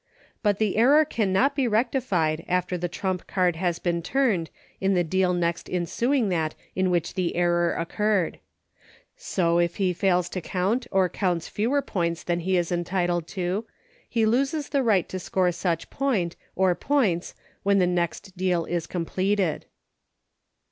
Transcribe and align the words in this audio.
But 0.41 0.57
the 0.57 0.77
error 0.77 1.05
cannot 1.05 1.55
be 1.55 1.67
rectified 1.67 2.43
after 2.47 2.75
the 2.75 2.89
trump 2.89 3.27
card 3.27 3.55
has 3.57 3.77
been 3.77 4.01
turned 4.01 4.49
in 4.79 4.95
the 4.95 5.03
deal 5.03 5.31
next 5.31 5.69
ensuing 5.69 6.29
that 6.29 6.55
in 6.75 6.89
which 6.89 7.13
tke 7.13 7.33
error 7.35 7.75
occurred. 7.75 8.39
So 9.15 9.59
if 9.59 9.75
he 9.75 9.93
fails 9.93 10.27
to 10.29 10.41
count, 10.41 10.87
or 10.91 11.07
counts 11.07 11.47
fewer 11.47 11.83
points 11.83 12.23
than 12.23 12.39
he 12.39 12.57
is 12.57 12.71
entitled 12.71 13.27
to, 13.37 13.65
he 14.09 14.25
loses 14.25 14.69
the 14.69 14.81
right 14.81 15.07
to 15.07 15.19
score 15.19 15.51
such 15.51 15.91
point, 15.91 16.35
or 16.55 16.73
points, 16.73 17.35
when 17.61 17.77
the 17.77 17.85
next 17.85 18.35
deal 18.35 18.65
is 18.65 18.87
completed. 18.87 19.67